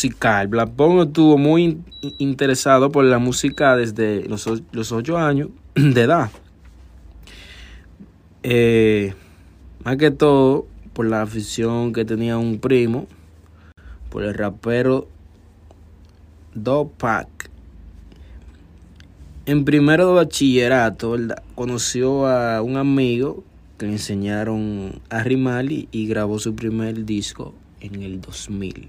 [0.00, 0.48] Musical.
[0.48, 1.84] Black Pongo estuvo muy in-
[2.18, 6.30] interesado por la música desde los, los 8 años de edad.
[8.42, 9.12] Eh,
[9.84, 13.06] más que todo por la afición que tenía un primo,
[14.08, 15.06] por el rapero
[16.54, 17.50] Dopac.
[19.44, 21.16] En primero de bachillerato,
[21.54, 23.44] conoció a un amigo
[23.78, 28.88] que le enseñaron a rimar y grabó su primer disco en el 2000.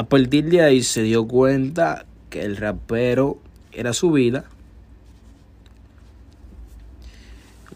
[0.00, 3.38] A partir de ahí se dio cuenta que el rapero
[3.70, 4.46] era su vida.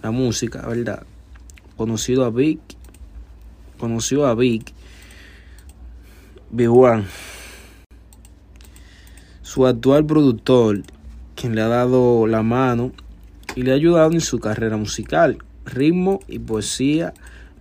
[0.01, 1.03] La música, ¿verdad?
[1.77, 2.61] Conocido a Vic.
[3.77, 4.73] Conoció a Vic.
[6.51, 7.05] Big One.
[9.43, 10.81] Su actual productor,
[11.35, 12.93] quien le ha dado la mano
[13.55, 15.45] y le ha ayudado en su carrera musical.
[15.67, 17.13] Ritmo y poesía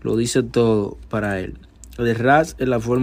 [0.03, 1.57] lo dice todo para él.
[1.97, 3.02] El rap es la forma